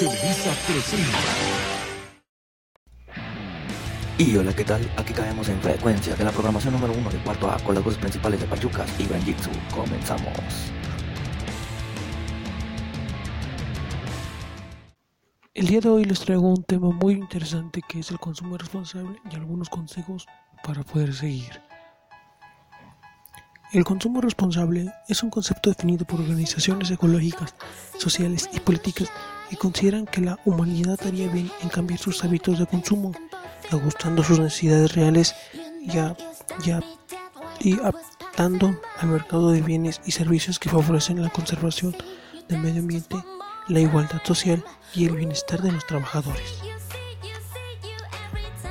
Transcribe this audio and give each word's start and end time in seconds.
Televisa 0.00 0.50
presenta. 0.66 1.18
Y 4.16 4.34
hola, 4.34 4.56
¿qué 4.56 4.64
tal? 4.64 4.80
Aquí 4.96 5.12
caemos 5.12 5.46
en 5.50 5.60
frecuencia 5.60 6.16
de 6.16 6.24
la 6.24 6.32
programación 6.32 6.72
número 6.72 6.94
uno 6.94 7.10
de 7.10 7.18
cuarto 7.18 7.50
A 7.50 7.58
con 7.58 7.74
las 7.74 7.84
voces 7.84 7.98
principales 7.98 8.40
de 8.40 8.46
Pachucas 8.46 8.88
y 8.98 9.04
Jitsu. 9.04 9.50
Comenzamos. 9.74 10.72
El 15.52 15.66
día 15.66 15.80
de 15.80 15.90
hoy 15.90 16.04
les 16.06 16.20
traigo 16.20 16.48
un 16.48 16.64
tema 16.64 16.88
muy 16.92 17.12
interesante 17.12 17.82
que 17.86 17.98
es 17.98 18.10
el 18.10 18.18
consumo 18.18 18.56
responsable 18.56 19.20
y 19.30 19.34
algunos 19.34 19.68
consejos 19.68 20.26
para 20.64 20.82
poder 20.82 21.12
seguir. 21.12 21.60
El 23.72 23.84
consumo 23.84 24.20
responsable 24.20 24.92
es 25.06 25.22
un 25.22 25.30
concepto 25.30 25.70
definido 25.70 26.04
por 26.04 26.20
organizaciones 26.20 26.90
ecológicas, 26.90 27.54
sociales 27.96 28.50
y 28.52 28.58
políticas 28.58 29.12
que 29.48 29.56
consideran 29.56 30.06
que 30.06 30.20
la 30.20 30.40
humanidad 30.44 30.98
haría 31.06 31.28
bien 31.28 31.52
en 31.62 31.68
cambiar 31.68 32.00
sus 32.00 32.24
hábitos 32.24 32.58
de 32.58 32.66
consumo, 32.66 33.12
ajustando 33.70 34.24
sus 34.24 34.40
necesidades 34.40 34.96
reales 34.96 35.36
ya, 35.86 36.16
y 37.60 37.74
adaptando 37.74 38.76
al 38.98 39.08
mercado 39.08 39.52
de 39.52 39.62
bienes 39.62 40.00
y 40.04 40.10
servicios 40.10 40.58
que 40.58 40.68
favorecen 40.68 41.22
la 41.22 41.30
conservación 41.30 41.94
del 42.48 42.58
medio 42.58 42.80
ambiente, 42.80 43.16
la 43.68 43.78
igualdad 43.78 44.20
social 44.24 44.64
y 44.96 45.04
el 45.04 45.14
bienestar 45.14 45.62
de 45.62 45.70
los 45.70 45.86
trabajadores. 45.86 46.58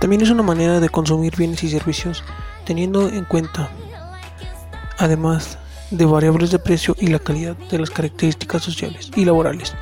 También 0.00 0.22
es 0.22 0.30
una 0.30 0.42
manera 0.42 0.80
de 0.80 0.88
consumir 0.88 1.36
bienes 1.36 1.62
y 1.62 1.70
servicios 1.70 2.24
teniendo 2.64 3.08
en 3.08 3.24
cuenta 3.24 3.70
además 5.00 5.58
de 5.90 6.04
variables 6.04 6.50
de 6.50 6.58
precio 6.58 6.94
y 7.00 7.08
la 7.08 7.18
calidad 7.18 7.56
de 7.56 7.78
las 7.78 7.90
características 7.90 8.62
sociales 8.62 9.10
y 9.16 9.24
laborales 9.24 9.74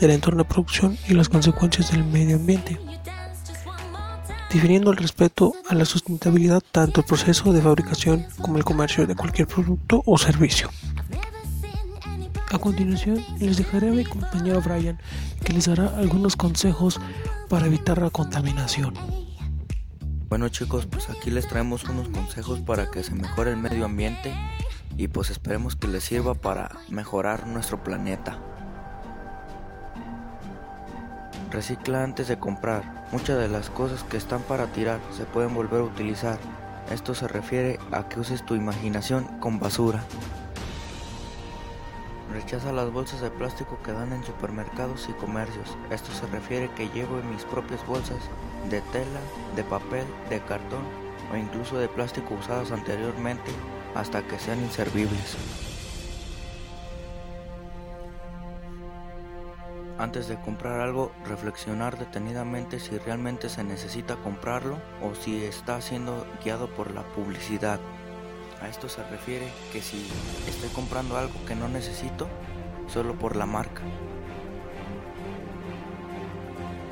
del 0.00 0.10
entorno 0.10 0.44
de 0.44 0.48
producción 0.48 0.98
y 1.08 1.14
las 1.14 1.30
consecuencias 1.30 1.90
del 1.90 2.04
medio 2.04 2.36
ambiente, 2.36 2.78
definiendo 4.52 4.90
el 4.90 4.98
respeto 4.98 5.54
a 5.68 5.74
la 5.74 5.86
sustentabilidad 5.86 6.62
tanto 6.70 7.00
el 7.00 7.06
proceso 7.06 7.52
de 7.54 7.62
fabricación 7.62 8.26
como 8.40 8.58
el 8.58 8.64
comercio 8.64 9.06
de 9.06 9.16
cualquier 9.16 9.48
producto 9.48 10.02
o 10.04 10.18
servicio. 10.18 10.70
A 12.52 12.58
continuación 12.58 13.24
les 13.40 13.56
dejaré 13.56 13.88
a 13.88 13.92
mi 13.92 14.04
compañero 14.04 14.60
Brian 14.60 15.00
que 15.42 15.54
les 15.54 15.66
dará 15.66 15.96
algunos 15.96 16.36
consejos 16.36 17.00
para 17.48 17.66
evitar 17.66 18.00
la 18.00 18.10
contaminación. 18.10 18.94
Bueno 20.28 20.48
chicos, 20.48 20.86
pues 20.86 21.08
aquí 21.08 21.30
les 21.30 21.48
traemos 21.48 21.84
unos 21.84 22.08
consejos 22.08 22.60
para 22.60 22.90
que 22.90 23.02
se 23.02 23.14
mejore 23.14 23.52
el 23.52 23.56
medio 23.56 23.84
ambiente 23.84 24.34
y 24.96 25.08
pues 25.08 25.30
esperemos 25.30 25.76
que 25.76 25.88
les 25.88 26.04
sirva 26.04 26.34
para 26.34 26.70
mejorar 26.88 27.46
nuestro 27.46 27.82
planeta. 27.82 28.38
Recicla 31.50 32.02
antes 32.02 32.28
de 32.28 32.38
comprar. 32.38 33.06
Muchas 33.12 33.38
de 33.38 33.48
las 33.48 33.70
cosas 33.70 34.02
que 34.04 34.16
están 34.16 34.42
para 34.42 34.66
tirar 34.68 35.00
se 35.16 35.24
pueden 35.24 35.54
volver 35.54 35.80
a 35.80 35.84
utilizar. 35.84 36.38
Esto 36.90 37.14
se 37.14 37.28
refiere 37.28 37.78
a 37.92 38.08
que 38.08 38.20
uses 38.20 38.44
tu 38.44 38.54
imaginación 38.54 39.24
con 39.38 39.58
basura. 39.58 40.02
Rechaza 42.32 42.72
las 42.72 42.92
bolsas 42.92 43.20
de 43.20 43.30
plástico 43.30 43.78
que 43.82 43.92
dan 43.92 44.12
en 44.12 44.24
supermercados 44.24 45.08
y 45.08 45.12
comercios. 45.14 45.76
Esto 45.90 46.12
se 46.12 46.26
refiere 46.26 46.70
que 46.70 46.88
llevo 46.90 47.18
en 47.18 47.30
mis 47.30 47.44
propias 47.44 47.84
bolsas 47.86 48.18
de 48.70 48.80
tela, 48.92 49.20
de 49.54 49.64
papel, 49.64 50.06
de 50.28 50.40
cartón 50.40 50.82
o 51.32 51.36
incluso 51.36 51.78
de 51.78 51.88
plástico 51.88 52.34
usadas 52.34 52.72
anteriormente 52.72 53.50
hasta 53.96 54.22
que 54.26 54.38
sean 54.38 54.60
inservibles. 54.60 55.36
Antes 59.98 60.28
de 60.28 60.36
comprar 60.36 60.80
algo, 60.80 61.10
reflexionar 61.24 61.98
detenidamente 61.98 62.78
si 62.78 62.98
realmente 62.98 63.48
se 63.48 63.64
necesita 63.64 64.16
comprarlo 64.16 64.76
o 65.02 65.14
si 65.14 65.42
está 65.44 65.80
siendo 65.80 66.26
guiado 66.44 66.68
por 66.68 66.92
la 66.92 67.02
publicidad. 67.02 67.80
A 68.60 68.68
esto 68.68 68.90
se 68.90 69.02
refiere 69.04 69.48
que 69.72 69.80
si 69.80 70.06
estoy 70.46 70.68
comprando 70.70 71.16
algo 71.16 71.34
que 71.46 71.54
no 71.54 71.68
necesito 71.68 72.28
solo 72.88 73.14
por 73.14 73.36
la 73.36 73.46
marca. 73.46 73.82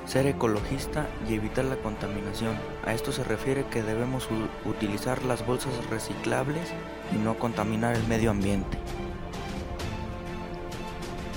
Ser 0.07 0.27
ecologista 0.27 1.09
y 1.29 1.35
evitar 1.35 1.65
la 1.65 1.77
contaminación. 1.77 2.57
A 2.85 2.93
esto 2.93 3.13
se 3.13 3.25
refiere 3.25 3.65
que 3.67 3.83
debemos 3.83 4.29
utilizar 4.65 5.25
las 5.25 5.47
bolsas 5.47 5.73
reciclables 5.91 6.69
y 7.13 7.17
no 7.17 7.39
contaminar 7.39 7.97
el 7.97 8.07
medio 8.07 8.31
ambiente. 8.31 8.79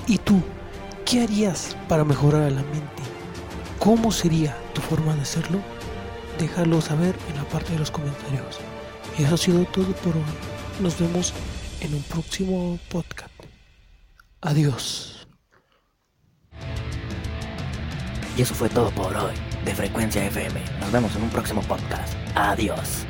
¿Y 0.07 0.17
tú? 0.17 0.41
¿Qué 1.05 1.23
harías 1.23 1.75
para 1.87 2.03
mejorar 2.03 2.43
el 2.43 2.57
ambiente? 2.57 3.03
¿Cómo 3.79 4.11
sería 4.11 4.57
tu 4.73 4.81
forma 4.81 5.15
de 5.15 5.21
hacerlo? 5.21 5.59
Déjalo 6.39 6.81
saber 6.81 7.15
en 7.29 7.37
la 7.37 7.43
parte 7.45 7.73
de 7.73 7.79
los 7.79 7.91
comentarios. 7.91 8.59
Y 9.17 9.23
eso 9.23 9.35
ha 9.35 9.37
sido 9.37 9.65
todo 9.65 9.91
por 10.03 10.15
hoy. 10.15 10.23
Nos 10.81 10.99
vemos 10.99 11.33
en 11.81 11.93
un 11.93 12.03
próximo 12.03 12.77
podcast. 12.89 13.31
Adiós. 14.41 15.16
Y 18.37 18.43
eso 18.43 18.53
fue 18.53 18.69
todo 18.69 18.91
por 18.91 19.15
hoy 19.17 19.33
de 19.65 19.73
Frecuencia 19.73 20.23
FM. 20.23 20.61
Nos 20.79 20.91
vemos 20.91 21.15
en 21.15 21.23
un 21.23 21.29
próximo 21.29 21.61
podcast. 21.63 22.13
Adiós. 22.35 23.03